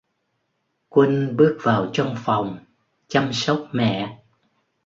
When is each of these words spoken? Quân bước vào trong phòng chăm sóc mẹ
Quân 0.89 1.37
bước 1.37 1.57
vào 1.63 1.89
trong 1.93 2.15
phòng 2.17 2.59
chăm 3.07 3.29
sóc 3.33 3.67
mẹ 3.71 4.21